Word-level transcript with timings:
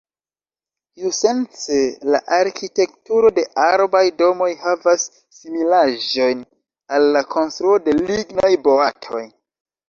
Iusence 0.99 1.75
la 2.15 2.21
arkitekturo 2.37 3.31
de 3.35 3.43
arbaj 3.65 4.01
domoj 4.21 4.47
havas 4.63 5.05
similaĵojn 5.41 6.41
al 6.97 7.07
la 7.19 7.23
konstruo 7.37 7.77
de 7.87 7.97
lignaj 8.01 8.51
boatoj. 8.67 9.23